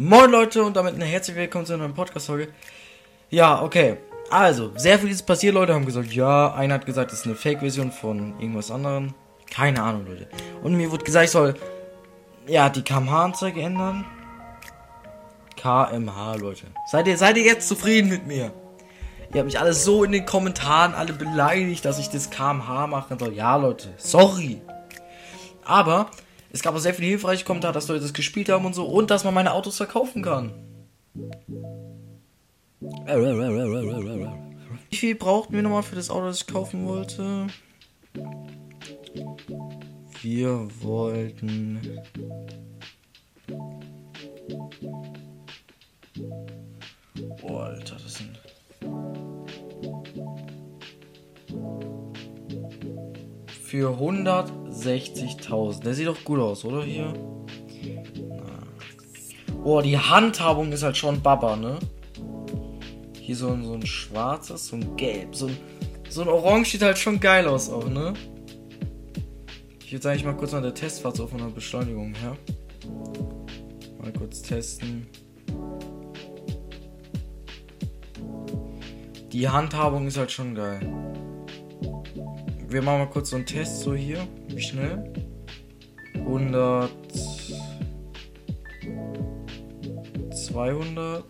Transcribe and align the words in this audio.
Moin 0.00 0.30
Leute 0.30 0.62
und 0.62 0.76
damit 0.76 0.96
herzlich 1.02 1.34
willkommen 1.34 1.66
zu 1.66 1.72
einer 1.72 1.82
neuen 1.82 1.94
Podcast-Folge. 1.94 2.52
Ja, 3.30 3.60
okay. 3.60 3.96
Also, 4.30 4.70
sehr 4.76 4.96
viel 4.96 5.10
ist 5.10 5.26
passiert, 5.26 5.54
Leute 5.54 5.74
haben 5.74 5.86
gesagt, 5.86 6.12
ja, 6.12 6.54
einer 6.54 6.74
hat 6.74 6.86
gesagt, 6.86 7.10
das 7.10 7.18
ist 7.18 7.26
eine 7.26 7.34
Fake-Version 7.34 7.90
von 7.90 8.38
irgendwas 8.38 8.70
anderem. 8.70 9.12
Keine 9.50 9.82
Ahnung, 9.82 10.06
Leute. 10.06 10.28
Und 10.62 10.76
mir 10.76 10.92
wurde 10.92 11.04
gesagt, 11.04 11.24
ich 11.24 11.30
soll, 11.32 11.54
ja, 12.46 12.68
die 12.68 12.82
kmh-Anzeige 12.82 13.60
ändern. 13.60 14.04
KMH, 15.56 16.36
Leute. 16.36 16.66
Seid 16.86 17.08
ihr, 17.08 17.18
seid 17.18 17.36
ihr 17.36 17.42
jetzt 17.42 17.66
zufrieden 17.66 18.08
mit 18.08 18.24
mir? 18.24 18.52
Ihr 19.32 19.40
habt 19.40 19.46
mich 19.46 19.58
alle 19.58 19.74
so 19.74 20.04
in 20.04 20.12
den 20.12 20.24
Kommentaren 20.24 20.94
alle 20.94 21.12
beleidigt, 21.12 21.84
dass 21.84 21.98
ich 21.98 22.08
das 22.08 22.30
KMH 22.30 22.86
machen 22.86 23.18
soll. 23.18 23.34
Ja, 23.34 23.56
Leute, 23.56 23.92
sorry. 23.96 24.60
Aber 25.64 26.08
es 26.50 26.62
gab 26.62 26.74
auch 26.74 26.78
sehr 26.78 26.94
viele 26.94 27.08
hilfreiche 27.08 27.44
Kommentare, 27.44 27.74
dass 27.74 27.88
Leute 27.88 28.02
das 28.02 28.12
gespielt 28.12 28.48
haben 28.48 28.64
und 28.64 28.74
so 28.74 28.86
und 28.86 29.10
dass 29.10 29.24
man 29.24 29.34
meine 29.34 29.52
Autos 29.52 29.76
verkaufen 29.76 30.22
kann. 30.22 30.52
Wie 34.90 34.96
viel 34.96 35.14
brauchten 35.14 35.54
wir 35.54 35.62
nochmal 35.62 35.82
für 35.82 35.96
das 35.96 36.10
Auto, 36.10 36.26
das 36.26 36.40
ich 36.40 36.46
kaufen 36.46 36.86
wollte? 36.86 37.48
Wir 40.22 40.68
wollten. 40.80 42.00
Boah, 47.40 47.64
Alter, 47.64 47.96
das 47.96 48.14
sind. 48.14 48.40
Für 53.62 53.98
160.000. 54.78 55.82
Der 55.82 55.94
sieht 55.94 56.06
doch 56.06 56.22
gut 56.24 56.40
aus, 56.40 56.64
oder 56.64 56.82
hier? 56.82 57.12
Boah, 59.62 59.82
die 59.82 59.98
Handhabung 59.98 60.72
ist 60.72 60.82
halt 60.82 60.96
schon 60.96 61.20
Baba, 61.20 61.56
ne? 61.56 61.78
Hier 63.20 63.36
so 63.36 63.48
ein, 63.48 63.64
so 63.64 63.74
ein 63.74 63.84
schwarzes, 63.84 64.68
so 64.68 64.76
ein 64.76 64.96
gelb, 64.96 65.34
so 65.34 65.46
ein, 65.46 65.56
so 66.08 66.22
ein 66.22 66.28
Orange 66.28 66.70
sieht 66.70 66.82
halt 66.82 66.98
schon 66.98 67.20
geil 67.20 67.46
aus 67.46 67.68
auch, 67.68 67.88
ne? 67.88 68.14
Ich 69.84 69.92
würde 69.92 70.02
sagen, 70.02 70.18
ich 70.18 70.24
mal 70.24 70.36
kurz 70.36 70.54
an 70.54 70.62
der 70.62 70.74
Testfahrt 70.74 71.16
so 71.16 71.26
von 71.26 71.38
der 71.38 71.46
Beschleunigung 71.46 72.14
her. 72.14 72.36
Mal 74.00 74.12
kurz 74.12 74.42
testen. 74.42 75.06
Die 79.32 79.48
Handhabung 79.48 80.06
ist 80.06 80.16
halt 80.16 80.30
schon 80.30 80.54
geil. 80.54 80.80
Wir 82.70 82.82
machen 82.82 82.98
mal 82.98 83.06
kurz 83.06 83.30
so 83.30 83.36
einen 83.36 83.46
Test 83.46 83.80
so 83.80 83.94
hier. 83.94 84.18
Wie 84.48 84.60
schnell? 84.60 85.10
100. 86.14 86.90
200. 90.34 91.24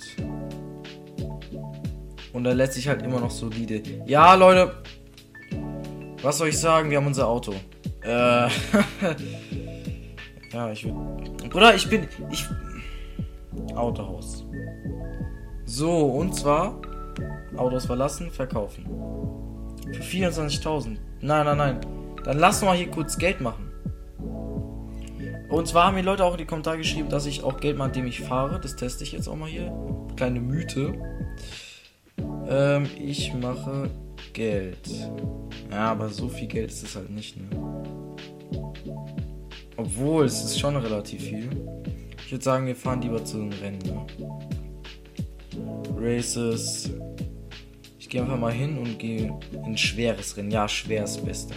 Und 2.32 2.44
er 2.44 2.54
lässt 2.54 2.72
sich 2.72 2.88
halt 2.88 3.02
immer 3.02 3.20
noch 3.20 3.30
solide. 3.30 3.80
Ja, 4.06 4.34
Leute. 4.34 4.82
Was 6.22 6.38
soll 6.38 6.48
ich 6.48 6.58
sagen? 6.58 6.90
Wir 6.90 6.96
haben 6.96 7.06
unser 7.06 7.28
Auto. 7.28 7.54
Äh. 8.02 8.08
ja, 10.52 10.72
ich 10.72 10.84
würde. 10.84 11.48
Bruder, 11.48 11.76
ich 11.76 11.88
bin. 11.88 12.08
Ich. 12.32 12.44
Autohaus. 13.76 14.44
So, 15.66 16.06
und 16.06 16.34
zwar. 16.34 16.80
Autos 17.56 17.86
verlassen, 17.86 18.32
verkaufen. 18.32 18.84
Für 19.92 20.02
24.000. 20.02 20.98
Nein, 21.20 21.46
nein, 21.46 21.56
nein. 21.56 21.80
Dann 22.24 22.38
lass 22.38 22.62
mal 22.62 22.76
hier 22.76 22.88
kurz 22.88 23.16
Geld 23.18 23.40
machen. 23.40 23.70
Und 25.48 25.66
zwar 25.66 25.86
haben 25.86 25.94
mir 25.94 26.02
Leute 26.02 26.24
auch 26.24 26.32
in 26.32 26.38
die 26.38 26.44
Kommentare 26.44 26.76
geschrieben, 26.76 27.08
dass 27.08 27.24
ich 27.24 27.42
auch 27.42 27.58
Geld 27.58 27.78
mache, 27.78 27.88
indem 27.88 28.06
ich 28.06 28.20
fahre. 28.20 28.60
Das 28.60 28.76
teste 28.76 29.02
ich 29.02 29.12
jetzt 29.12 29.28
auch 29.28 29.36
mal 29.36 29.48
hier. 29.48 29.72
Kleine 30.16 30.40
Mythe. 30.40 30.94
Ähm, 32.48 32.86
ich 32.98 33.32
mache 33.34 33.88
Geld. 34.34 34.88
Ja, 35.70 35.90
aber 35.90 36.10
so 36.10 36.28
viel 36.28 36.48
Geld 36.48 36.70
ist 36.70 36.82
es 36.82 36.96
halt 36.96 37.10
nicht, 37.10 37.36
ne? 37.36 37.48
Obwohl, 39.76 40.24
es 40.24 40.42
ist 40.42 40.58
schon 40.58 40.76
relativ 40.76 41.22
viel. 41.22 41.48
Ich 42.24 42.32
würde 42.32 42.44
sagen, 42.44 42.66
wir 42.66 42.76
fahren 42.76 43.00
lieber 43.00 43.24
zu 43.24 43.38
den 43.38 43.52
Rennen, 43.52 43.78
ne? 43.78 44.06
Races. 45.96 46.90
Ich 48.08 48.12
gehe 48.12 48.22
einfach 48.22 48.38
mal 48.38 48.54
hin 48.54 48.78
und 48.78 48.98
gehe 48.98 49.38
in 49.66 49.76
schweres 49.76 50.34
Rennen. 50.38 50.50
Ja, 50.50 50.66
schwer 50.66 51.04
ist 51.04 51.16
das 51.16 51.24
Beste. 51.26 51.54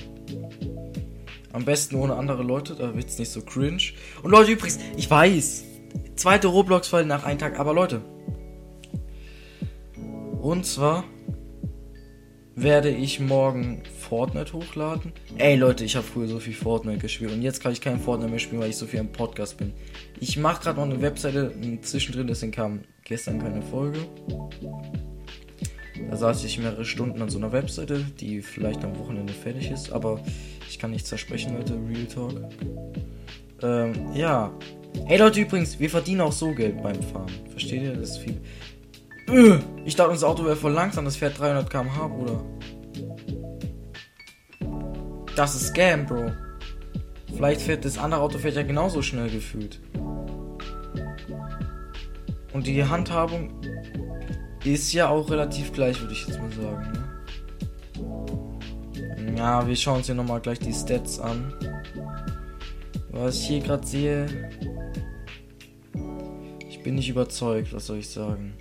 Am 1.54 1.64
besten 1.64 1.96
ohne 1.96 2.16
andere 2.16 2.44
Leute, 2.44 2.76
da 2.76 2.94
wird 2.94 3.08
es 3.08 3.18
nicht 3.18 3.32
so 3.32 3.42
cringe. 3.42 3.94
Und 4.22 4.32
Leute, 4.32 4.52
übrigens, 4.52 4.78
ich 4.98 5.10
weiß, 5.10 5.64
zweite 6.18 6.50
Roblox-Folge 6.50 7.08
nach 7.08 7.24
einem 7.24 7.40
Tag, 7.40 7.58
aber 7.58 7.74
Leute. 7.74 8.02
Und 10.42 10.66
zwar 10.66 11.06
werde 12.56 12.90
ich 12.90 13.22
morgen 13.22 13.84
Fortnite 14.02 14.52
hochladen. 14.52 15.14
Ey 15.38 15.56
Leute, 15.56 15.86
ich 15.86 15.96
habe 15.96 16.06
früher 16.06 16.28
so 16.28 16.42
viel 16.42 16.54
Fortnite 16.54 17.00
gespielt 17.00 17.32
und 17.32 17.44
jetzt 17.44 17.64
kann 17.64 17.72
ich 17.72 17.80
kein 17.80 17.98
Fortnite 17.98 18.30
mehr 18.30 18.40
spielen, 18.40 18.62
weil 18.62 18.72
ich 18.72 18.76
so 18.76 18.88
viel 18.88 19.00
im 19.00 19.14
Podcast 19.14 19.56
bin. 19.56 19.72
Ich 20.20 20.36
mache 20.36 20.64
gerade 20.64 20.82
noch 20.82 20.86
eine 20.86 21.02
Webseite 21.02 21.54
zwischendrin, 21.82 22.28
deswegen 22.28 22.52
kam 22.52 22.82
gestern 23.06 23.40
keine 23.40 23.62
Folge. 23.62 24.00
Da 26.12 26.18
saß 26.18 26.44
ich 26.44 26.60
mehrere 26.60 26.84
Stunden 26.84 27.22
an 27.22 27.30
so 27.30 27.38
einer 27.38 27.54
Webseite, 27.54 28.06
die 28.20 28.42
vielleicht 28.42 28.84
am 28.84 29.00
Wochenende 29.00 29.32
fertig 29.32 29.72
ist, 29.72 29.94
aber 29.94 30.20
ich 30.70 30.78
kann 30.78 30.92
nichts 30.92 31.08
versprechen, 31.08 31.56
Leute, 31.56 31.80
Real 31.88 32.06
Talk. 32.06 32.34
Ähm, 33.64 33.94
ja. 34.14 34.52
Hey 35.06 35.18
Leute, 35.18 35.40
übrigens, 35.40 35.80
wir 35.80 35.90
verdienen 35.90 36.20
auch 36.20 36.34
so 36.34 36.54
Geld 36.54 36.84
beim 36.84 37.02
Fahren. 37.02 37.32
Versteht 37.50 37.82
ihr? 37.84 37.94
Das 37.94 38.10
ist 38.10 38.18
viel. 38.18 38.42
Äh, 39.30 39.60
ich 39.86 39.96
dachte, 39.96 40.12
unser 40.12 40.28
Auto 40.28 40.44
wäre 40.44 40.58
voll 40.58 40.74
langsam, 40.74 41.06
das 41.06 41.16
fährt 41.16 41.40
300 41.40 41.70
km/h, 41.70 42.08
Bruder. 42.08 42.44
Das 45.38 45.56
ist 45.56 45.68
Scam, 45.68 46.06
Bro. 46.08 46.34
Vielleicht 47.34 47.62
fährt 47.62 47.86
das 47.86 47.98
andere 47.98 48.20
Auto 48.20 48.38
fährt 48.38 48.58
ja 48.58 48.64
genauso 48.64 49.02
schnell 49.02 49.30
gefühlt. 49.30 49.80
Und 52.52 52.68
die 52.68 52.84
Handhabung 52.84 53.62
ist 54.64 54.94
ja 54.94 55.10
auch 55.10 55.30
relativ 55.30 55.74
gleich, 55.74 56.00
würde 56.00 56.14
ich 56.14 56.28
jetzt 56.28 56.40
mal 56.40 56.52
sagen. 56.52 56.92
Ne? 56.92 57.12
Ja, 59.38 59.68
wir 59.68 59.76
schauen 59.76 59.98
uns 59.98 60.06
hier 60.06 60.16
nochmal 60.16 60.40
gleich 60.42 60.60
die 60.60 60.74
Stats 60.74 61.20
an. 61.20 61.54
Was 63.10 63.36
ich 63.36 63.48
hier 63.48 63.60
gerade 63.60 63.86
sehe. 63.86 64.50
Ich 66.70 66.82
bin 66.84 66.96
nicht 66.96 67.10
überzeugt, 67.10 67.74
was 67.74 67.88
soll 67.88 67.98
ich 67.98 68.10
sagen. 68.10 68.54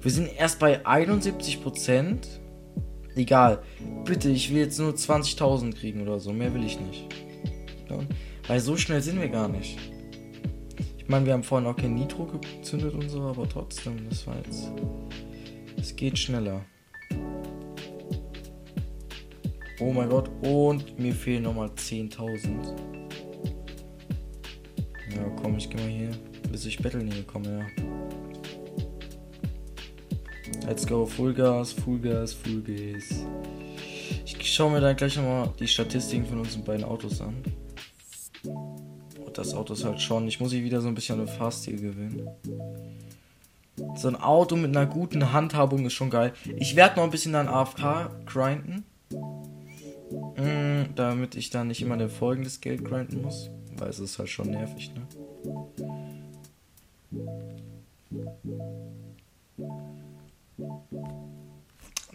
Wir 0.00 0.10
sind 0.10 0.28
erst 0.36 0.58
bei 0.58 0.84
71%. 0.84 2.18
Egal. 3.16 3.62
Bitte, 4.04 4.28
ich 4.28 4.50
will 4.50 4.58
jetzt 4.58 4.78
nur 4.78 4.92
20.000 4.92 5.74
kriegen 5.74 6.02
oder 6.02 6.20
so. 6.20 6.32
Mehr 6.32 6.52
will 6.52 6.64
ich 6.64 6.78
nicht. 6.78 7.06
Weil 8.46 8.60
so 8.60 8.76
schnell 8.76 9.00
sind 9.00 9.20
wir 9.20 9.28
gar 9.28 9.48
nicht. 9.48 9.78
Ich 11.04 11.10
meine, 11.10 11.26
wir 11.26 11.34
haben 11.34 11.42
vorhin 11.42 11.68
auch 11.68 11.76
kein 11.76 11.92
Nitro 11.92 12.24
gezündet 12.24 12.94
und 12.94 13.10
so, 13.10 13.20
aber 13.20 13.46
trotzdem, 13.46 14.08
das 14.08 14.26
war 14.26 14.36
jetzt. 14.38 14.70
Es 15.76 15.94
geht 15.94 16.18
schneller. 16.18 16.64
Oh 19.80 19.92
mein 19.92 20.08
Gott, 20.08 20.30
und 20.40 20.98
mir 20.98 21.14
fehlen 21.14 21.42
nochmal 21.42 21.68
10.000. 21.68 22.48
Ja, 25.14 25.28
komm, 25.42 25.58
ich 25.58 25.68
geh 25.68 25.76
mal 25.76 25.88
hier, 25.88 26.10
bis 26.50 26.64
ich 26.64 26.78
Battle 26.78 27.04
näher 27.04 27.22
komme, 27.24 27.58
ja. 27.58 27.66
Let's 30.66 30.86
go, 30.86 31.04
Full 31.04 31.34
Gas, 31.34 31.72
Full 31.72 31.98
Gas, 31.98 32.32
Full 32.32 32.62
Gas. 32.62 33.26
Ich 34.24 34.54
schaue 34.54 34.72
mir 34.72 34.80
dann 34.80 34.96
gleich 34.96 35.16
nochmal 35.16 35.52
die 35.60 35.68
Statistiken 35.68 36.24
von 36.24 36.38
unseren 36.38 36.64
beiden 36.64 36.84
Autos 36.84 37.20
an 37.20 37.42
das 39.44 39.54
Auto 39.54 39.74
ist 39.74 39.84
halt 39.84 40.00
schon. 40.00 40.26
Ich 40.26 40.40
muss 40.40 40.52
hier 40.52 40.64
wieder 40.64 40.80
so 40.80 40.88
ein 40.88 40.94
bisschen 40.94 41.20
an 41.20 41.26
den 41.26 41.34
Fahrstil 41.34 41.80
gewinnen. 41.80 42.28
So 43.96 44.08
ein 44.08 44.16
Auto 44.16 44.56
mit 44.56 44.74
einer 44.74 44.86
guten 44.86 45.32
Handhabung 45.32 45.84
ist 45.84 45.92
schon 45.92 46.10
geil. 46.10 46.32
Ich 46.56 46.76
werde 46.76 46.96
noch 46.96 47.04
ein 47.04 47.10
bisschen 47.10 47.34
an 47.34 47.48
AFK 47.48 48.10
grinden. 48.24 48.84
Mm, 50.36 50.94
damit 50.94 51.34
ich 51.34 51.50
dann 51.50 51.68
nicht 51.68 51.82
immer 51.82 51.96
den 51.96 52.08
folgendes 52.08 52.60
Geld 52.60 52.84
grinden 52.84 53.22
muss. 53.22 53.50
Weil 53.76 53.90
es 53.90 53.98
ist 53.98 54.18
halt 54.18 54.28
schon 54.28 54.50
nervig, 54.50 54.92
ne? 54.94 55.02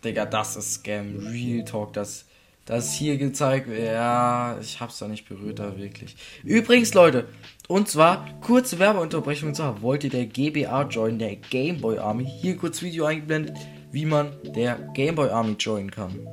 Digga, 0.03 0.25
das 0.25 0.55
ist 0.55 0.75
Scam. 0.75 1.17
Real 1.27 1.65
Talk, 1.65 1.93
das 1.93 2.25
das 2.69 2.93
hier 2.93 3.17
gezeigt 3.17 3.67
wird. 3.67 3.81
Ja, 3.81 4.57
ich 4.61 4.79
hab's 4.79 4.99
da 4.99 5.07
nicht 5.07 5.27
berührt, 5.27 5.57
da 5.57 5.75
wirklich. 5.75 6.15
Übrigens, 6.43 6.93
Leute, 6.93 7.27
und 7.67 7.89
zwar, 7.89 8.27
kurze 8.41 8.77
Werbeunterbrechung. 8.77 9.49
Und 9.49 9.55
zwar, 9.55 9.81
wollt 9.81 10.03
ihr 10.03 10.11
der 10.11 10.27
GBA 10.27 10.83
joinen, 10.83 11.17
der 11.17 11.35
Gameboy 11.35 11.97
Army? 11.97 12.25
Hier 12.25 12.57
kurz 12.57 12.83
Video 12.83 13.05
eingeblendet, 13.05 13.57
wie 13.91 14.05
man 14.05 14.31
der 14.43 14.75
Gameboy 14.93 15.29
Army 15.29 15.55
joinen 15.59 15.89
kann. 15.89 16.27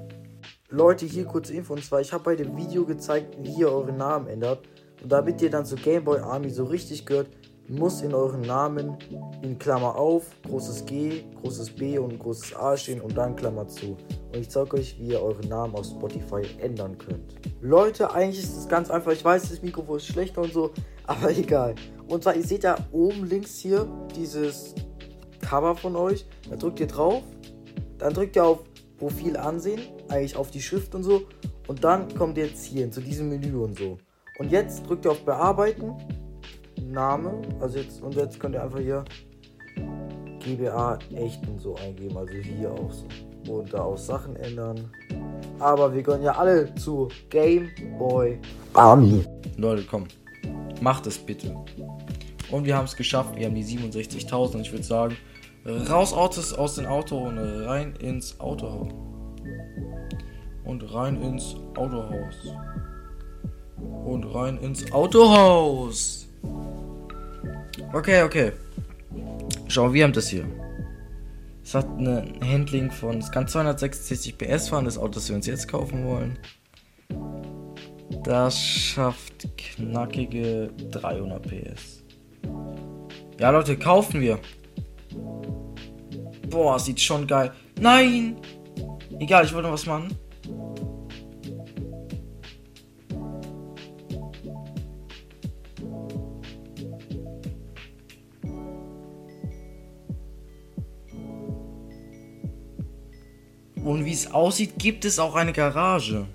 Leute, 0.69 1.07
hier 1.07 1.25
kurz 1.25 1.49
Info. 1.49 1.73
Und 1.73 1.83
zwar, 1.83 2.03
ich 2.03 2.13
habe 2.13 2.25
bei 2.25 2.37
dem 2.37 2.55
Video 2.55 2.85
gezeigt, 2.85 3.35
wie 3.41 3.61
ihr 3.61 3.71
euren 3.71 3.97
Namen 3.97 4.27
ändert. 4.29 4.61
Und 5.03 5.11
damit 5.11 5.41
ihr 5.41 5.51
dann 5.51 5.65
zur 5.65 5.79
Gameboy 5.79 6.19
Army 6.19 6.51
so 6.51 6.65
richtig 6.65 7.07
gehört, 7.07 7.29
muss 7.69 8.03
in 8.03 8.15
euren 8.15 8.43
Namen 8.43 8.97
in 9.43 9.59
Klammer 9.59 9.97
auf, 9.97 10.27
großes 10.47 10.87
G, 10.87 11.25
großes 11.41 11.71
B 11.71 11.99
und 11.99 12.19
großes 12.19 12.55
A 12.57 12.77
stehen 12.77 13.01
und 13.01 13.17
dann 13.17 13.35
Klammer 13.35 13.67
zu. 13.67 13.97
Und 14.33 14.41
ich 14.41 14.51
zeige 14.51 14.77
euch, 14.77 14.99
wie 14.99 15.09
ihr 15.09 15.23
euren 15.23 15.49
Namen 15.49 15.75
auf 15.75 15.87
Spotify 15.87 16.43
ändern 16.61 16.97
könnt. 16.99 17.35
Leute, 17.61 18.13
eigentlich 18.13 18.45
ist 18.45 18.57
es 18.57 18.69
ganz 18.69 18.91
einfach. 18.91 19.13
Ich 19.13 19.25
weiß, 19.25 19.51
das 19.51 19.63
Mikrofon 19.63 19.97
ist 19.97 20.07
schlechter 20.07 20.43
und 20.43 20.53
so, 20.53 20.71
aber 21.07 21.31
egal. 21.31 21.75
Und 22.09 22.23
zwar, 22.23 22.37
ihr 22.37 22.45
seht 22.45 22.65
ja 22.65 22.77
oben 22.93 23.27
links 23.27 23.57
hier 23.59 23.87
dieses 24.15 24.75
Cover 25.41 25.75
von 25.75 25.97
euch. 25.97 26.27
Da 26.49 26.57
drückt 26.57 26.81
ihr 26.81 26.87
drauf. 26.87 27.23
Dann 27.99 28.13
drückt 28.13 28.37
ihr 28.37 28.45
auf 28.45 28.63
Profil 28.99 29.37
ansehen, 29.37 29.81
eigentlich 30.09 30.37
auf 30.37 30.51
die 30.51 30.61
Schrift 30.61 30.95
und 30.95 31.03
so. 31.03 31.23
Und 31.67 31.83
dann 31.83 32.15
kommt 32.15 32.39
ihr 32.39 32.47
jetzt 32.47 32.65
hier 32.65 32.91
zu 32.91 33.01
diesem 33.01 33.29
Menü 33.29 33.57
und 33.57 33.77
so. 33.79 33.99
Und 34.39 34.53
jetzt 34.53 34.87
drückt 34.87 35.07
ihr 35.07 35.13
auf 35.13 35.25
Bearbeiten 35.25 35.95
Name. 36.93 37.43
Also 37.61 37.79
jetzt, 37.79 38.03
und 38.03 38.15
jetzt 38.15 38.39
könnt 38.41 38.55
ihr 38.55 38.63
einfach 38.63 38.81
hier 38.81 39.05
GBA 40.41 40.99
echt 41.15 41.47
und 41.49 41.61
so 41.61 41.75
eingeben. 41.77 42.17
Also 42.17 42.33
hier 42.35 42.71
auch 42.71 42.93
so. 42.93 43.07
Und 43.53 43.73
da 43.73 43.83
auch 43.83 43.97
Sachen 43.97 44.35
ändern. 44.37 44.91
Aber 45.59 45.95
wir 45.95 46.03
gehören 46.03 46.23
ja 46.23 46.33
alle 46.33 46.75
zu 46.75 47.09
Game 47.31 47.71
Boy 47.99 48.39
Army. 48.75 49.25
Leute, 49.57 49.85
komm. 49.89 50.05
Macht 50.81 51.07
es 51.07 51.17
bitte. 51.19 51.55
Und 52.51 52.65
wir 52.65 52.77
haben 52.77 52.85
es 52.85 52.97
geschafft. 52.97 53.37
Wir 53.37 53.47
haben 53.47 53.55
die 53.55 53.65
67.000. 53.65 54.61
Ich 54.61 54.73
würde 54.73 54.85
sagen, 54.85 55.17
raus 55.89 56.13
Autos 56.13 56.53
aus 56.53 56.75
dem 56.77 56.87
Auto 56.87 57.17
und 57.19 57.39
rein 57.39 57.95
ins 58.01 58.39
Autohaus. 58.41 58.93
Und 60.65 60.95
rein 60.95 61.23
ins 61.23 61.57
Autohaus. 61.77 62.35
Und 64.05 64.25
rein 64.35 64.59
ins 64.59 64.93
Autohaus. 64.93 66.26
Okay, 67.93 68.23
okay. 68.23 68.53
Schau, 69.69 69.93
wir 69.93 70.05
haben 70.05 70.13
das 70.13 70.29
hier. 70.29 70.47
Es 71.63 71.75
hat 71.75 71.87
ein 71.99 72.39
Handling 72.43 72.91
von, 72.91 73.19
es 73.19 73.31
kann 73.31 73.49
266 73.49 74.39
PS 74.39 74.69
fahren, 74.69 74.85
das 74.85 74.99
Auto, 74.99 75.15
das 75.15 75.29
wir 75.29 75.37
uns 75.37 75.47
jetzt 75.47 75.67
kaufen 75.69 76.05
wollen. 76.07 76.39
Das 78.23 78.59
schafft 78.59 79.49
knackige 79.57 80.71
300 80.91 81.43
PS. 81.43 82.05
Ja, 83.39 83.51
Leute, 83.51 83.77
kaufen 83.77 84.21
wir. 84.21 84.39
Boah, 86.49 86.79
sieht 86.79 87.01
schon 87.01 87.27
geil. 87.27 87.53
Nein! 87.81 88.37
Egal, 89.19 89.45
ich 89.45 89.53
wollte 89.53 89.67
noch 89.67 89.75
was 89.75 89.87
machen. 89.87 90.17
Und 103.87 104.05
wie 104.05 104.13
es 104.13 104.33
aussieht, 104.33 104.81
gibt 104.81 105.05
es 105.05 105.21
auch 105.21 105.37
eine 105.37 105.53
Garage. 105.53 106.27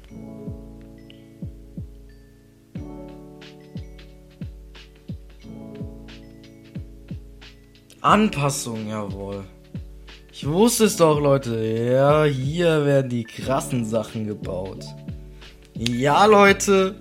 Anpassung, 8.00 8.88
jawohl. 8.88 9.44
Ich 10.32 10.48
wusste 10.48 10.86
es 10.86 10.96
doch, 10.96 11.20
Leute. 11.20 11.62
Ja, 11.62 12.24
hier 12.24 12.86
werden 12.86 13.10
die 13.10 13.26
krassen 13.26 13.84
Sachen 13.84 14.28
gebaut. 14.28 14.86
Ja, 15.74 16.24
Leute. 16.28 16.96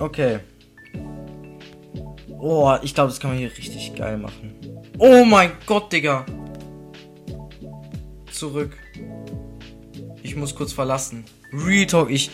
Okay. 0.00 0.40
Oh, 2.40 2.74
ich 2.82 2.92
glaube, 2.92 3.10
das 3.10 3.20
kann 3.20 3.30
man 3.30 3.38
hier 3.38 3.56
richtig 3.56 3.94
geil 3.94 4.18
machen. 4.18 4.52
Oh 4.98 5.24
mein 5.24 5.52
Gott, 5.64 5.92
Digga. 5.92 6.26
Zurück. 8.32 8.79
Ich 10.30 10.36
muss 10.36 10.54
kurz 10.54 10.72
verlassen. 10.72 11.24
Real 11.52 11.86
Talk, 11.86 12.08
ich. 12.08 12.30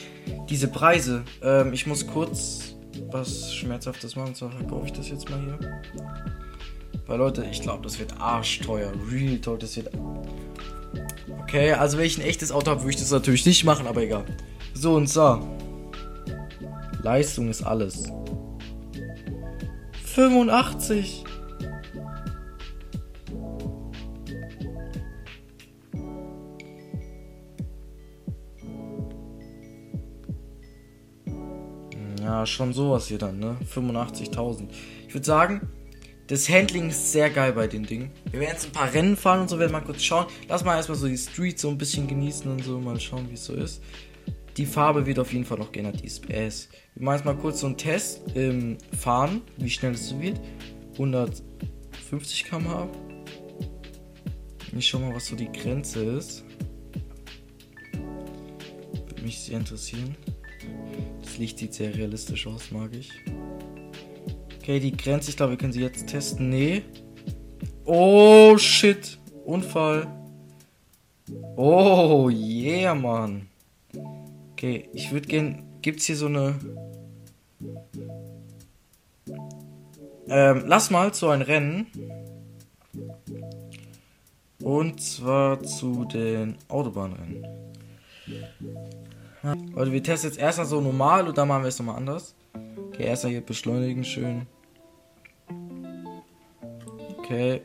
Diese 0.51 0.69
Preise. 0.69 1.25
Ähm, 1.43 1.73
ich 1.73 1.87
muss 1.87 2.07
kurz 2.07 2.75
was 3.11 3.55
Schmerzhaftes 3.55 4.17
machen. 4.17 4.35
So 4.35 4.51
verkaufe 4.51 4.85
ich 4.85 4.93
das 4.93 5.09
jetzt 5.09 5.31
mal 5.31 5.41
hier. 5.41 5.59
Weil 7.07 7.17
Leute, 7.17 7.47
ich 7.51 7.63
glaube, 7.63 7.83
das 7.85 7.99
wird 7.99 8.21
arschteuer. 8.21 8.93
Real 9.11 9.39
Talk, 9.39 9.61
das 9.61 9.77
wird. 9.77 9.89
Okay, 11.41 11.73
also 11.73 11.97
wenn 11.97 12.05
ich 12.05 12.19
ein 12.19 12.25
echtes 12.25 12.53
Auto 12.53 12.71
habe, 12.71 12.83
würde 12.83 12.91
ich 12.91 12.97
das 12.97 13.13
natürlich 13.13 13.47
nicht 13.47 13.65
machen, 13.65 13.87
aber 13.87 14.03
egal. 14.03 14.27
So 14.75 14.95
und 14.95 15.09
so. 15.09 15.41
Leistung 17.03 17.49
ist 17.49 17.63
alles. 17.63 18.13
85. 20.05 21.25
Ja, 32.37 32.45
schon 32.45 32.75
sowas 32.75 33.07
hier 33.09 33.17
dann, 33.17 33.39
ne? 33.39 33.57
85.000. 33.75 34.69
Ich 35.09 35.15
würde 35.15 35.25
sagen, 35.25 35.63
das 36.27 36.51
Handling 36.51 36.91
ist 36.91 37.11
sehr 37.11 37.31
geil 37.31 37.55
bei 37.55 37.67
den 37.67 37.85
Dingen. 37.85 38.11
Wir 38.31 38.41
werden 38.41 38.51
jetzt 38.53 38.67
ein 38.67 38.73
paar 38.73 38.93
Rennen 38.93 39.17
fahren 39.17 39.41
und 39.41 39.49
so, 39.49 39.59
werden 39.59 39.73
mal 39.73 39.81
kurz 39.81 40.03
schauen. 40.03 40.27
Lass 40.47 40.63
mal 40.63 40.77
erstmal 40.77 40.99
so 40.99 41.09
die 41.09 41.17
Streets 41.17 41.63
so 41.63 41.71
ein 41.71 41.79
bisschen 41.79 42.07
genießen 42.07 42.51
und 42.51 42.63
so, 42.63 42.79
mal 42.79 43.01
schauen, 43.01 43.31
wie 43.31 43.35
es 43.37 43.47
so 43.47 43.55
ist. 43.55 43.83
Die 44.59 44.67
Farbe 44.67 45.07
wird 45.07 45.19
auf 45.19 45.33
jeden 45.33 45.47
Fall 45.47 45.57
noch 45.57 45.73
geändert, 45.73 46.03
die 46.03 46.07
ist 46.09 46.29
S. 46.29 46.69
Wir 46.95 47.05
machen 47.05 47.17
jetzt 47.17 47.25
mal 47.25 47.37
kurz 47.37 47.61
so 47.61 47.69
einen 47.69 47.79
Test 47.79 48.21
im 48.35 48.77
Fahren, 48.95 49.41
wie 49.57 49.71
schnell 49.71 49.93
es 49.93 50.07
so 50.07 50.21
wird. 50.21 50.39
150 50.93 52.45
km/h. 52.45 52.87
Ich 54.77 54.87
schau 54.87 54.99
mal, 54.99 55.15
was 55.15 55.25
so 55.25 55.37
die 55.37 55.51
Grenze 55.51 56.05
ist. 56.05 56.45
Würde 57.95 59.23
mich 59.23 59.41
sehr 59.41 59.57
interessieren. 59.57 60.15
Licht 61.39 61.59
sieht 61.59 61.75
sehr 61.75 61.95
realistisch 61.95 62.47
aus, 62.47 62.71
mag 62.71 62.91
ich. 62.95 63.11
Okay, 64.59 64.81
die 64.81 64.97
Grenze, 64.97 65.31
ich 65.31 65.37
glaube, 65.37 65.53
wir 65.53 65.59
können 65.59 65.73
sie 65.73 65.81
jetzt 65.81 66.07
testen. 66.09 66.49
Nee. 66.49 66.83
Oh, 67.85 68.57
shit. 68.59 69.19
Unfall. 69.45 70.07
Oh, 71.57 72.29
yeah, 72.31 72.95
Mann. 72.95 73.49
Okay, 74.53 74.89
ich 74.93 75.13
würde 75.13 75.29
gern. 75.29 75.63
Gibt's 75.83 76.07
hier 76.07 76.17
so 76.17 76.27
eine. 76.27 76.59
Ähm, 80.29 80.65
lass 80.67 80.91
mal 80.91 81.15
zu 81.15 81.29
ein 81.29 81.43
Rennen. 81.43 81.87
Und 84.61 85.01
zwar 85.01 85.63
zu 85.63 86.05
den 86.07 86.57
Autobahnrennen. 86.69 87.56
Leute, 89.55 89.93
wir 89.93 90.03
testen 90.03 90.31
jetzt 90.31 90.39
erstmal 90.39 90.67
so 90.67 90.81
normal 90.81 91.29
und 91.29 91.39
dann 91.39 91.49
machen 91.49 91.63
wir 91.63 91.69
es 91.69 91.79
nochmal 91.79 91.97
anders. 91.97 92.35
Okay, 92.89 93.05
erstmal 93.05 93.33
hier 93.33 93.41
beschleunigen 93.41 94.05
schön. 94.05 94.47
Okay. 97.19 97.63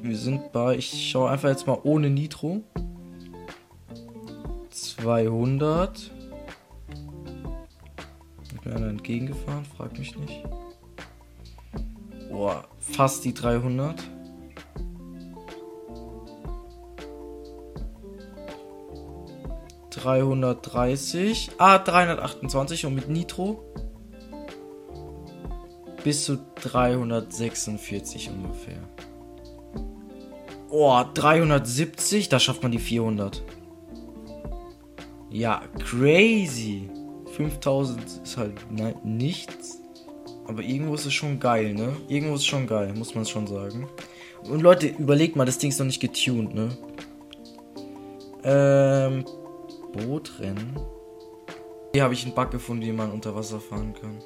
Wir 0.00 0.16
sind 0.16 0.50
bei, 0.52 0.76
ich 0.76 1.10
schaue 1.10 1.30
einfach 1.30 1.48
jetzt 1.48 1.66
mal 1.66 1.78
ohne 1.84 2.10
Nitro. 2.10 2.62
200. 4.70 6.10
Ich 8.42 8.60
bin 8.60 8.72
einer 8.72 8.88
entgegengefahren, 8.88 9.64
frag 9.64 9.96
mich 9.96 10.18
nicht. 10.18 10.42
Boah, 12.30 12.64
fast 12.80 13.24
die 13.24 13.32
300. 13.32 14.02
330. 20.02 21.50
Ah, 21.58 21.78
328 21.78 22.86
und 22.86 22.94
mit 22.94 23.08
Nitro 23.08 23.62
bis 26.04 26.24
zu 26.24 26.38
346 26.56 28.30
ungefähr. 28.30 28.78
Oh, 30.70 31.02
370, 31.14 32.28
da 32.28 32.40
schafft 32.40 32.62
man 32.62 32.72
die 32.72 32.78
400. 32.78 33.42
Ja, 35.30 35.62
crazy. 35.78 36.90
5000 37.36 38.02
ist 38.24 38.36
halt 38.36 38.54
nichts. 39.04 39.80
Aber 40.46 40.62
irgendwo 40.62 40.94
ist 40.94 41.06
es 41.06 41.12
schon 41.12 41.38
geil, 41.40 41.74
ne? 41.74 41.96
Irgendwo 42.08 42.34
ist 42.34 42.40
es 42.40 42.46
schon 42.46 42.66
geil, 42.66 42.92
muss 42.96 43.14
man 43.14 43.24
schon 43.24 43.46
sagen. 43.46 43.88
Und 44.50 44.60
Leute, 44.60 44.88
überlegt 44.88 45.36
mal, 45.36 45.44
das 45.44 45.58
Ding 45.58 45.70
ist 45.70 45.78
noch 45.78 45.86
nicht 45.86 46.00
getuned, 46.00 46.54
ne? 46.54 46.76
Ähm, 48.44 49.24
Bootrennen. 49.92 50.76
Hier 51.92 52.04
habe 52.04 52.14
ich 52.14 52.24
einen 52.24 52.34
Bug 52.34 52.50
gefunden, 52.50 52.82
wie 52.82 52.92
man 52.92 53.12
unter 53.12 53.34
Wasser 53.34 53.60
fahren 53.60 53.94
kann. 53.94 54.18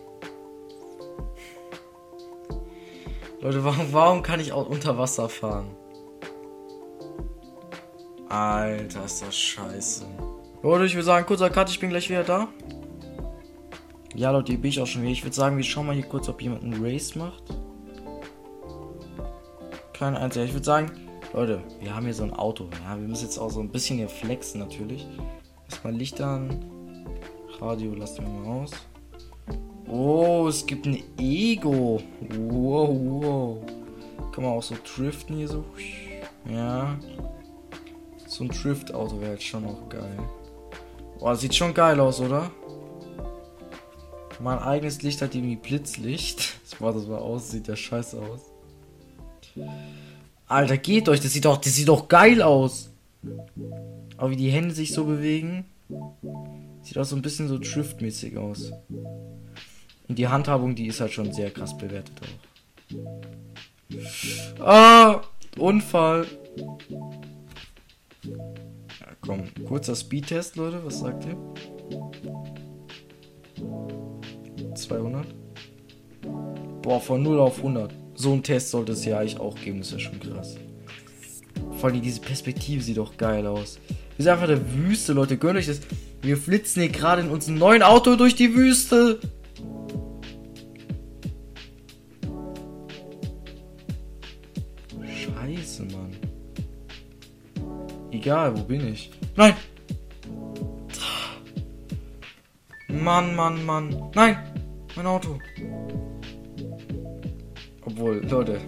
Leute, 3.41 3.65
warum, 3.65 3.93
warum 3.93 4.23
kann 4.23 4.41
ich 4.41 4.53
auch 4.53 4.69
unter 4.69 4.99
Wasser 4.99 5.29
fahren? 5.29 5.77
Alter, 8.29 9.05
ist 9.05 9.23
das 9.23 9.37
scheiße. 9.37 10.05
Leute, 10.63 10.87
ich 10.87 10.95
würde 10.95 11.05
sagen, 11.05 11.27
kurzer 11.27 11.51
Cut, 11.51 11.71
ich 11.71 11.79
bin 11.79 11.91
gleich 11.91 12.09
wieder 12.09 12.25
da. 12.25 12.49
Ja, 14.15 14.31
Leute, 14.31 14.53
hier 14.53 14.61
bin 14.61 14.71
ich 14.71 14.81
auch 14.81 14.87
schon 14.87 15.03
wieder. 15.03 15.13
Ich 15.13 15.23
würde 15.23 15.37
sagen, 15.37 15.57
wir 15.57 15.65
schauen 15.65 15.87
mal 15.87 15.95
hier 15.95 16.07
kurz, 16.07 16.29
ob 16.29 16.41
jemand 16.41 16.65
einen 16.65 16.85
Race 16.85 17.15
macht. 17.15 17.45
Kein 19.93 20.17
einziger. 20.17 20.45
Ich 20.45 20.53
würde 20.53 20.65
sagen, 20.65 20.91
Leute, 21.33 21.63
wir 21.81 21.95
haben 21.95 22.05
hier 22.05 22.15
so 22.15 22.25
ein 22.25 22.33
Auto. 22.33 22.69
Ja, 22.85 22.99
wir 22.99 23.07
müssen 23.07 23.25
jetzt 23.25 23.39
auch 23.39 23.51
so 23.51 23.61
ein 23.61 23.71
bisschen 23.71 23.99
hier 23.99 24.09
flexen 24.09 24.59
natürlich. 24.59 25.07
Erstmal 25.69 25.95
Licht 25.95 26.21
an. 26.21 26.65
Radio 27.61 27.95
lassen 27.95 28.25
wir 28.25 28.29
mal 28.29 28.63
aus. 28.63 28.71
Oh, 29.89 30.47
es 30.49 30.67
gibt 30.67 30.87
ein 30.87 31.03
Ego. 31.19 32.01
Wow, 32.31 32.91
wow. 32.91 33.59
Kann 34.33 34.45
man 34.45 34.53
auch 34.53 34.63
so 34.63 34.77
driften 34.97 35.37
hier 35.37 35.49
so. 35.49 35.65
Ja. 36.49 36.99
So 38.27 38.45
ein 38.45 38.51
Drift-Auto 38.51 39.21
wäre 39.21 39.33
jetzt 39.33 39.45
schon 39.45 39.63
noch 39.63 39.89
geil. 39.89 40.19
Boah, 41.19 41.35
sieht 41.37 41.55
schon 41.55 41.73
geil 41.73 41.99
aus, 42.01 42.21
oder? 42.21 42.51
Mein 44.41 44.59
eigenes 44.59 45.03
Licht 45.03 45.23
hat 45.23 45.35
irgendwie 45.35 45.57
Blitzlicht. 45.57 46.59
Ich 46.69 46.81
mach 46.81 46.93
das 46.93 47.07
mal 47.07 47.19
aus, 47.19 47.51
sieht 47.51 47.69
ja 47.69 47.77
scheiße 47.77 48.21
aus. 48.21 48.41
Alter, 50.47 50.77
geht 50.77 51.09
euch, 51.09 51.21
das 51.21 51.33
sieht 51.33 51.47
doch, 51.47 51.57
das 51.57 51.75
sieht 51.75 51.89
doch 51.89 52.09
geil 52.09 52.43
aus. 52.43 52.91
Aber 54.17 54.31
wie 54.31 54.37
die 54.37 54.51
Hände 54.51 54.75
sich 54.75 54.93
so 54.93 55.05
bewegen, 55.05 55.65
sieht 56.83 56.99
auch 56.99 57.05
so 57.05 57.17
ein 57.17 57.23
bisschen 57.23 57.49
so 57.49 57.59
Driftmäßig 57.59 58.37
aus. 58.37 58.73
Und 60.09 60.19
die 60.19 60.29
Handhabung, 60.29 60.75
die 60.75 60.87
ist 60.87 61.01
halt 61.01 61.13
schon 61.13 61.33
sehr 61.33 61.51
krass 61.51 61.77
bewertet 61.77 62.21
auch. 62.23 62.57
Ah, 64.61 65.23
Unfall. 65.59 66.27
Ja, 68.25 69.07
komm, 69.21 69.43
kurzer 69.67 69.97
Speedtest, 69.97 70.57
Leute, 70.57 70.85
was 70.85 71.01
sagt 71.01 71.27
ihr? 71.27 71.37
200? 74.75 75.27
Boah, 76.83 77.01
von 77.01 77.23
0 77.23 77.41
auf 77.41 77.59
100. 77.59 77.93
So 78.15 78.33
ein 78.33 78.43
Test 78.43 78.71
sollte 78.71 78.93
es 78.93 79.05
ja 79.05 79.19
eigentlich 79.19 79.39
auch 79.41 79.57
geben, 79.57 79.79
das 79.79 79.89
ist 79.89 79.93
ja 79.95 79.99
schon 79.99 80.21
krass. 80.21 80.57
Vor 81.73 81.91
allem 81.91 82.01
diese 82.01 82.21
Perspektive 82.21 82.83
sieht 82.83 82.97
doch 82.97 83.17
geil 83.17 83.47
aus. 83.47 83.79
Wir 84.17 84.23
sind 84.23 84.33
einfach 84.33 84.47
der 84.47 84.73
Wüste, 84.75 85.13
Leute. 85.13 85.37
Gönnt 85.37 85.59
euch 85.59 85.67
das. 85.67 85.81
Wir 86.23 86.37
flitzen 86.39 86.83
hier 86.83 86.91
gerade 86.91 87.23
in 87.23 87.29
unserem 87.29 87.59
neuen 87.59 87.83
Auto 87.83 88.17
durch 88.17 88.35
die 88.35 88.55
Wüste. 88.55 89.21
Scheiße, 95.05 95.85
Mann. 95.85 96.17
Egal, 98.11 98.57
wo 98.57 98.63
bin 98.63 98.89
ich? 98.89 99.11
Nein! 99.37 99.55
Mann, 102.89 103.37
Mann, 103.37 103.65
Mann. 103.67 104.11
Nein! 104.15 104.39
Mein 104.97 105.07
Auto. 105.07 105.39
Obwohl, 107.85 108.25
Leute. 108.29 108.61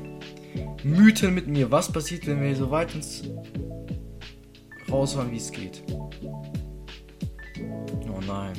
Mythen 0.85 1.35
mit 1.35 1.47
mir. 1.47 1.71
Was 1.71 1.91
passiert, 1.91 2.27
wenn 2.27 2.43
wir 2.43 2.55
so 2.55 2.71
weit 2.71 2.95
ins 2.95 3.23
rausfahren, 4.91 5.31
wie 5.31 5.37
es 5.37 5.51
geht? 5.53 5.83
Oh 8.09 8.21
nein. 8.27 8.53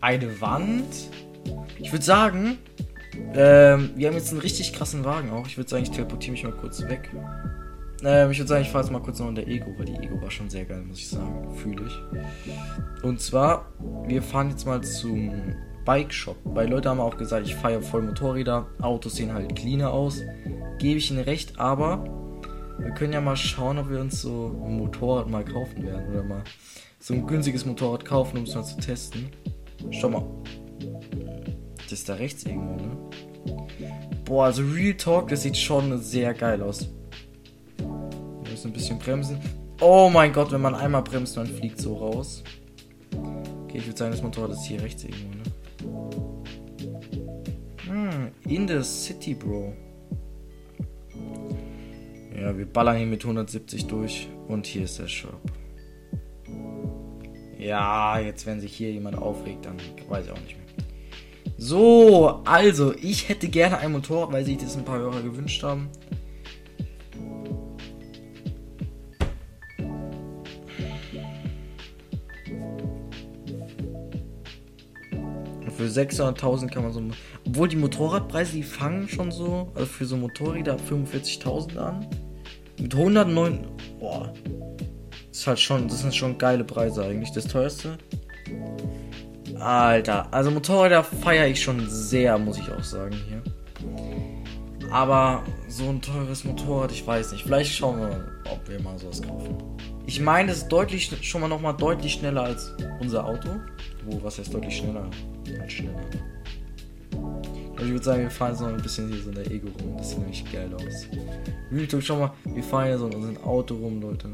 Eine 0.00 0.40
Wand? 0.40 1.10
Ich 1.78 1.92
würde 1.92 2.04
sagen, 2.04 2.58
ähm, 3.34 3.90
wir 3.94 4.08
haben 4.08 4.14
jetzt 4.14 4.30
einen 4.30 4.40
richtig 4.40 4.72
krassen 4.72 5.04
Wagen 5.04 5.30
auch. 5.30 5.46
Ich 5.46 5.56
würde 5.56 5.68
sagen, 5.68 5.82
ich 5.82 5.90
teleportiere 5.90 6.32
mich 6.32 6.44
mal 6.44 6.52
kurz 6.52 6.82
weg. 6.82 7.10
Ähm, 8.04 8.30
ich 8.30 8.38
würde 8.38 8.48
sagen, 8.48 8.62
ich 8.62 8.70
fahre 8.70 8.84
jetzt 8.84 8.90
mal 8.90 9.00
kurz 9.00 9.20
noch 9.20 9.28
in 9.28 9.34
der 9.34 9.46
Ego, 9.46 9.72
weil 9.76 9.86
die 9.86 9.94
Ego 9.94 10.20
war 10.20 10.30
schon 10.30 10.50
sehr 10.50 10.64
geil, 10.64 10.82
muss 10.82 10.98
ich 10.98 11.08
sagen. 11.08 11.54
Fühle 11.54 11.86
ich. 11.86 13.04
Und 13.04 13.20
zwar, 13.20 13.66
wir 14.06 14.22
fahren 14.22 14.50
jetzt 14.50 14.66
mal 14.66 14.82
zum 14.82 15.54
Bike 15.84 16.12
Shop. 16.12 16.36
Weil 16.44 16.68
Leute 16.68 16.88
haben 16.88 17.00
auch 17.00 17.16
gesagt, 17.16 17.46
ich 17.46 17.54
fahre 17.54 17.82
voll 17.82 18.02
Motorräder. 18.02 18.66
Autos 18.80 19.16
sehen 19.16 19.32
halt 19.32 19.54
cleaner 19.56 19.92
aus. 19.92 20.20
Gebe 20.78 20.98
ich 20.98 21.10
ihnen 21.10 21.22
recht, 21.22 21.58
aber 21.58 22.04
wir 22.82 22.92
können 22.92 23.12
ja 23.12 23.20
mal 23.20 23.36
schauen, 23.36 23.78
ob 23.78 23.90
wir 23.90 24.00
uns 24.00 24.22
so 24.22 24.54
ein 24.64 24.76
Motorrad 24.76 25.28
mal 25.28 25.44
kaufen 25.44 25.84
werden. 25.84 26.10
Oder 26.10 26.22
mal 26.22 26.44
so 26.98 27.14
ein 27.14 27.26
günstiges 27.26 27.64
Motorrad 27.64 28.04
kaufen, 28.04 28.38
um 28.38 28.44
es 28.44 28.54
mal 28.54 28.64
zu 28.64 28.76
testen. 28.76 29.30
Schau 29.90 30.08
mal. 30.08 30.24
Das 31.84 31.92
ist 31.92 32.08
da 32.08 32.14
rechts 32.14 32.44
irgendwo, 32.44 32.74
ne? 32.76 32.96
Boah, 34.24 34.46
also 34.46 34.62
Real 34.62 34.94
Talk, 34.94 35.28
das 35.28 35.42
sieht 35.42 35.56
schon 35.56 35.98
sehr 36.00 36.32
geil 36.32 36.62
aus. 36.62 36.88
Wir 37.78 38.50
müssen 38.50 38.68
ein 38.68 38.72
bisschen 38.72 38.98
bremsen. 38.98 39.38
Oh 39.80 40.08
mein 40.12 40.32
Gott, 40.32 40.52
wenn 40.52 40.60
man 40.60 40.74
einmal 40.74 41.02
bremst, 41.02 41.36
man 41.36 41.46
fliegt 41.46 41.80
so 41.80 41.96
raus. 41.96 42.42
Okay, 43.64 43.78
ich 43.78 43.86
würde 43.86 43.98
sagen, 43.98 44.12
das 44.12 44.22
Motorrad 44.22 44.52
ist 44.52 44.64
hier 44.64 44.80
rechts 44.80 45.04
irgendwo, 45.04 45.34
ne? 45.34 45.42
Hm, 47.86 48.30
in 48.48 48.68
the 48.68 48.82
city, 48.82 49.34
Bro. 49.34 49.74
Ja, 52.42 52.58
wir 52.58 52.66
ballern 52.66 52.96
hier 52.96 53.06
mit 53.06 53.22
170 53.22 53.86
durch. 53.86 54.28
Und 54.48 54.66
hier 54.66 54.82
ist 54.82 54.98
der 54.98 55.06
Shop. 55.06 55.40
Ja, 57.56 58.18
jetzt 58.18 58.46
wenn 58.46 58.60
sich 58.60 58.74
hier 58.74 58.90
jemand 58.90 59.16
aufregt, 59.16 59.64
dann 59.64 59.76
weiß 60.08 60.26
ich 60.26 60.32
auch 60.32 60.40
nicht 60.40 60.56
mehr. 60.56 60.66
So, 61.56 62.40
also, 62.44 62.96
ich 62.96 63.28
hätte 63.28 63.46
gerne 63.46 63.78
ein 63.78 63.92
Motorrad, 63.92 64.32
weil 64.32 64.44
sich 64.44 64.56
das 64.56 64.76
ein 64.76 64.84
paar 64.84 64.98
Hörer 64.98 65.22
gewünscht 65.22 65.62
haben. 65.62 65.88
Für 75.76 75.84
600.000 75.84 76.72
kann 76.72 76.82
man 76.82 76.92
so. 76.92 77.02
Obwohl 77.46 77.68
die 77.68 77.76
Motorradpreise, 77.76 78.56
die 78.56 78.64
fangen 78.64 79.08
schon 79.08 79.30
so, 79.30 79.70
also 79.76 79.86
für 79.86 80.06
so 80.06 80.16
Motorräder 80.16 80.76
45.000 80.76 81.76
an. 81.76 82.06
Mit 82.82 82.96
109. 82.96 83.64
Boah. 84.00 84.32
Das 85.28 85.38
ist 85.38 85.46
halt 85.46 85.60
schon, 85.60 85.86
das 85.86 86.00
sind 86.00 86.12
schon 86.12 86.36
geile 86.36 86.64
Preise 86.64 87.04
eigentlich. 87.04 87.30
Das 87.30 87.46
teuerste. 87.46 87.96
Alter, 89.60 90.26
also 90.32 90.50
Motorräder 90.50 91.04
feiere 91.04 91.46
ich 91.46 91.62
schon 91.62 91.88
sehr, 91.88 92.36
muss 92.38 92.58
ich 92.58 92.68
auch 92.72 92.82
sagen 92.82 93.16
hier. 93.28 93.40
Aber 94.90 95.44
so 95.68 95.88
ein 95.90 96.02
teures 96.02 96.42
Motorrad, 96.42 96.90
ich 96.90 97.06
weiß 97.06 97.30
nicht. 97.30 97.44
Vielleicht 97.44 97.72
schauen 97.72 98.00
wir 98.00 98.08
mal, 98.08 98.28
ob 98.50 98.68
wir 98.68 98.80
mal 98.82 98.98
sowas 98.98 99.22
kaufen. 99.22 99.56
Ich 100.06 100.18
meine, 100.18 100.50
es 100.50 100.58
ist 100.58 100.68
deutlich, 100.68 101.08
schon 101.22 101.40
mal 101.40 101.46
nochmal 101.46 101.76
deutlich 101.76 102.14
schneller 102.14 102.42
als 102.42 102.74
unser 102.98 103.24
Auto. 103.24 103.48
Wo, 104.04 104.20
was 104.24 104.40
heißt 104.40 104.52
deutlich 104.52 104.78
schneller? 104.78 105.08
Halt 105.56 105.70
schneller. 105.70 106.00
Also 107.82 107.90
ich 107.90 107.94
würde 107.96 108.04
sagen, 108.04 108.22
wir 108.22 108.30
fahren 108.30 108.52
jetzt 108.52 108.60
noch 108.60 108.68
ein 108.68 108.80
bisschen 108.80 109.08
hier 109.08 109.20
so 109.20 109.30
in 109.30 109.34
der 109.34 109.50
Ego 109.50 109.66
rum. 109.82 109.96
Das 109.96 110.10
sieht 110.10 110.20
nämlich 110.20 110.52
geil 110.52 110.72
aus. 110.72 111.08
Real 111.72 111.86
Talk, 111.88 112.00
schau 112.00 112.16
mal, 112.16 112.32
wir 112.44 112.62
fahren 112.62 112.86
hier 112.86 112.98
so 112.98 113.08
in 113.08 113.14
unserem 113.14 113.38
Auto 113.38 113.74
rum, 113.74 114.00
Leute. 114.00 114.28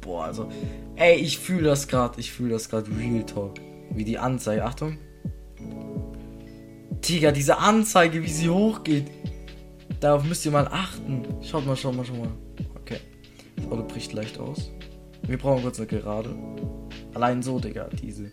Boah, 0.00 0.26
also, 0.26 0.48
ey, 0.94 1.16
ich 1.16 1.40
fühle 1.40 1.64
das 1.64 1.88
gerade. 1.88 2.20
Ich 2.20 2.30
fühle 2.30 2.50
das 2.50 2.68
gerade. 2.68 2.88
Real 2.96 3.26
Talk. 3.26 3.54
Wie 3.92 4.04
die 4.04 4.16
Anzeige. 4.16 4.64
Achtung. 4.64 4.98
Tiger, 7.00 7.32
diese 7.32 7.58
Anzeige, 7.58 8.22
wie 8.22 8.30
sie 8.30 8.48
hochgeht. 8.48 9.10
Darauf 9.98 10.22
müsst 10.22 10.46
ihr 10.46 10.52
mal 10.52 10.68
achten. 10.68 11.24
Schaut 11.42 11.66
mal, 11.66 11.74
schaut 11.74 11.96
mal, 11.96 12.04
schaut 12.04 12.18
mal. 12.18 12.30
Okay. 12.76 12.98
Das 13.56 13.66
Auto 13.66 13.82
bricht 13.88 14.12
leicht 14.12 14.38
aus. 14.38 14.70
Wir 15.26 15.36
brauchen 15.36 15.64
kurz 15.64 15.80
eine 15.80 15.88
Gerade. 15.88 16.32
Allein 17.12 17.42
so, 17.42 17.58
Digga, 17.58 17.88
diese. 17.88 18.30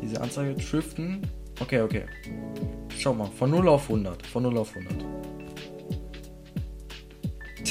Diese 0.00 0.18
Anzeige 0.18 0.54
driften. 0.54 1.20
Okay, 1.60 1.82
okay. 1.82 2.04
Schau 2.98 3.14
mal, 3.14 3.30
von 3.38 3.50
0 3.50 3.68
auf 3.68 3.84
100. 3.84 4.26
Von 4.26 4.42
0 4.44 4.58
auf 4.58 4.74
100. 4.74 5.04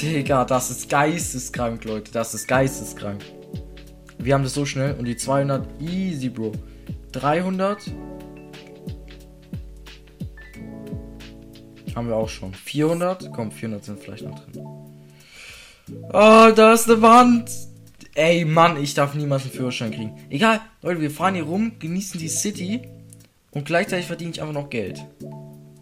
Digga, 0.00 0.44
das 0.44 0.70
ist 0.70 0.88
geisteskrank, 0.88 1.84
Leute. 1.84 2.10
Das 2.12 2.32
ist 2.32 2.46
geisteskrank. 2.46 3.22
Wir 4.18 4.34
haben 4.34 4.44
das 4.44 4.54
so 4.54 4.64
schnell 4.64 4.94
und 4.94 5.04
die 5.04 5.16
200 5.16 5.66
easy, 5.80 6.28
Bro. 6.28 6.52
300 7.12 7.82
haben 11.94 12.08
wir 12.08 12.16
auch 12.16 12.28
schon. 12.28 12.54
400? 12.54 13.30
Komm, 13.32 13.50
400 13.50 13.84
sind 13.84 14.00
vielleicht 14.00 14.24
noch 14.24 14.38
drin. 14.38 14.66
Oh, 16.08 16.50
da 16.54 16.72
ist 16.72 16.88
eine 16.88 17.02
Wand. 17.02 17.50
Ey, 18.14 18.44
Mann, 18.44 18.82
ich 18.82 18.94
darf 18.94 19.14
niemals 19.14 19.42
einen 19.42 19.52
Führerschein 19.52 19.90
kriegen. 19.90 20.14
Egal, 20.30 20.60
Leute, 20.82 21.00
wir 21.00 21.10
fahren 21.10 21.34
hier 21.34 21.44
rum, 21.44 21.72
genießen 21.78 22.18
die 22.18 22.28
City 22.28 22.82
und 23.52 23.64
gleichzeitig 23.64 24.06
verdiene 24.06 24.30
ich 24.30 24.40
einfach 24.40 24.54
noch 24.54 24.70
Geld. 24.70 25.04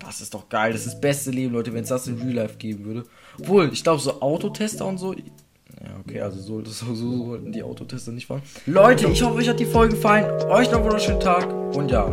Das 0.01 0.21
ist 0.21 0.33
doch 0.33 0.49
geil. 0.49 0.73
Das 0.73 0.87
ist 0.87 0.95
das 0.95 1.01
beste 1.01 1.31
Leben, 1.31 1.53
Leute, 1.53 1.75
wenn 1.75 1.83
es 1.83 1.91
das 1.91 2.07
in 2.07 2.19
Real 2.19 2.33
Life 2.33 2.57
geben 2.57 2.85
würde. 2.85 3.05
Obwohl, 3.39 3.71
ich 3.73 3.83
glaube, 3.83 4.01
so 4.01 4.23
Autotester 4.23 4.87
und 4.87 4.99
so. 4.99 5.13
Ja, 5.13 5.21
okay, 6.01 6.21
also 6.21 6.41
so, 6.41 6.65
so, 6.71 6.95
so 6.95 7.27
wollten 7.27 7.53
die 7.53 7.63
Autotester 7.63 8.13
nicht 8.13 8.27
fahren. 8.27 8.43
Leute, 8.67 9.07
ich 9.09 9.23
hoffe, 9.23 9.37
euch 9.37 9.49
hat 9.49 9.61
die 9.61 9.67
Folge 9.67 9.95
gefallen. 9.97 10.25
Euch 10.49 10.69
noch 10.71 10.79
einen 10.79 10.85
wunderschönen 10.85 11.21
Tag 11.21 11.53
und 11.75 11.91
ja. 11.91 12.11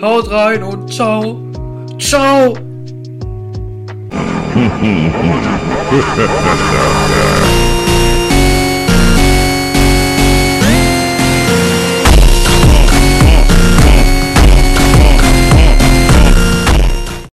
Haut 0.00 0.30
rein 0.30 0.62
und 0.62 0.92
ciao. 0.92 1.40
Ciao. 1.98 2.54